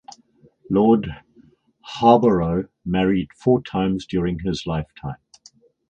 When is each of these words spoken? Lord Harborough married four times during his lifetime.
Lord 0.71 1.07
Harborough 1.81 2.67
married 2.83 3.27
four 3.35 3.61
times 3.61 4.07
during 4.07 4.39
his 4.39 4.65
lifetime. 4.65 5.17